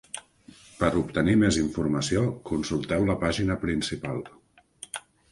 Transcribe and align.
Per 0.77 0.87
obtenir 1.01 1.33
més 1.41 1.59
informació, 1.63 2.23
consulteu 2.49 3.05
la 3.09 3.17
pàgina 3.25 3.57
principal. 3.65 4.23